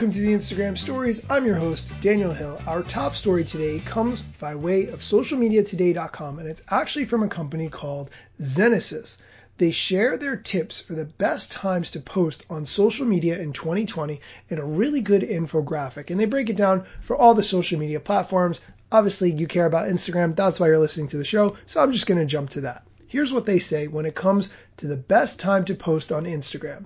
[0.00, 1.20] Welcome to the Instagram Stories.
[1.28, 2.58] I'm your host, Daniel Hill.
[2.66, 7.68] Our top story today comes by way of socialmediatoday.com, and it's actually from a company
[7.68, 8.08] called
[8.40, 9.18] Zenesis.
[9.58, 14.22] They share their tips for the best times to post on social media in 2020
[14.48, 18.00] in a really good infographic, and they break it down for all the social media
[18.00, 18.62] platforms.
[18.90, 22.06] Obviously, you care about Instagram, that's why you're listening to the show, so I'm just
[22.06, 22.86] going to jump to that.
[23.10, 26.84] Here's what they say when it comes to the best time to post on Instagram.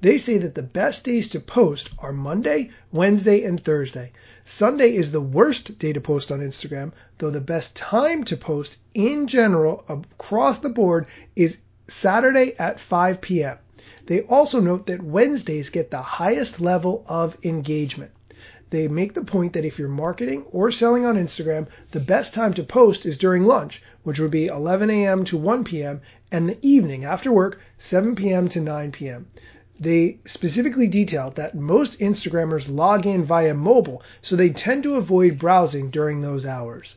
[0.00, 4.12] They say that the best days to post are Monday, Wednesday, and Thursday.
[4.44, 8.76] Sunday is the worst day to post on Instagram, though the best time to post
[8.94, 13.58] in general across the board is Saturday at 5 p.m.
[14.06, 18.12] They also note that Wednesdays get the highest level of engagement.
[18.74, 22.52] They make the point that if you're marketing or selling on Instagram, the best time
[22.54, 25.22] to post is during lunch, which would be 11 a.m.
[25.26, 26.00] to 1 p.m.,
[26.32, 28.48] and the evening after work, 7 p.m.
[28.48, 29.26] to 9 p.m.
[29.78, 35.38] They specifically detailed that most Instagrammers log in via mobile, so they tend to avoid
[35.38, 36.96] browsing during those hours.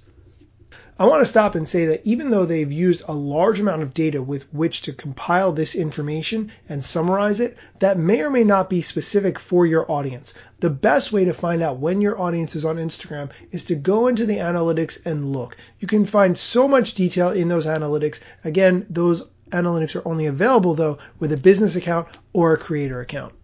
[1.00, 3.94] I want to stop and say that even though they've used a large amount of
[3.94, 8.67] data with which to compile this information and summarize it, that may or may not
[8.67, 10.34] be specific for your audience.
[10.59, 14.08] The best way to find out when your audience is on Instagram is to go
[14.08, 15.56] into the analytics and look.
[15.80, 18.20] You can find so much detail in those analytics.
[18.44, 23.36] Again, those analytics are only available though with a business account or a creator account.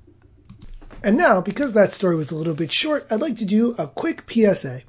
[1.03, 3.87] And now, because that story was a little bit short, I'd like to do a
[3.87, 4.81] quick PSA.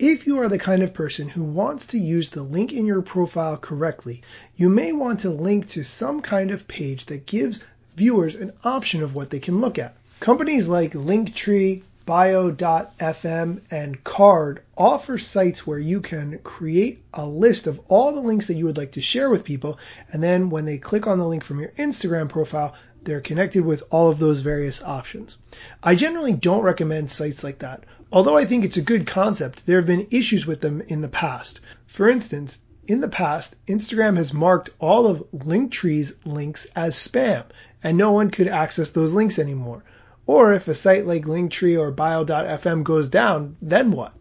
[0.00, 3.02] If you are the kind of person who wants to use the link in your
[3.02, 4.22] profile correctly,
[4.56, 7.58] you may want to link to some kind of page that gives
[7.96, 9.96] viewers an option of what they can look at.
[10.20, 17.80] Companies like Linktree, Bio.fm, and Carrd offer sites where you can create a list of
[17.88, 19.78] all the links that you would like to share with people,
[20.10, 23.82] and then when they click on the link from your Instagram profile, they're connected with
[23.90, 25.36] all of those various options.
[25.82, 27.84] I generally don't recommend sites like that.
[28.10, 31.08] Although I think it's a good concept, there have been issues with them in the
[31.08, 31.60] past.
[31.86, 37.44] For instance, in the past, Instagram has marked all of Linktree's links as spam,
[37.82, 39.84] and no one could access those links anymore.
[40.28, 44.12] Or if a site like Linktree or Bio.fm goes down, then what?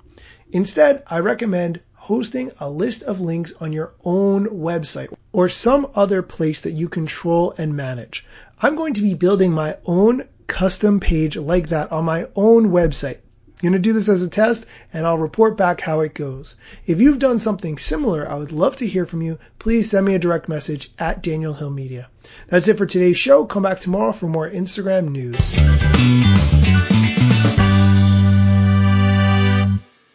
[0.53, 6.21] Instead, I recommend hosting a list of links on your own website or some other
[6.21, 8.25] place that you control and manage.
[8.57, 13.17] I'm going to be building my own custom page like that on my own website.
[13.57, 16.55] I'm going to do this as a test and I'll report back how it goes.
[16.85, 19.39] If you've done something similar, I would love to hear from you.
[19.57, 22.07] Please send me a direct message at Daniel Hill Media.
[22.49, 23.45] That's it for today's show.
[23.45, 25.37] Come back tomorrow for more Instagram news.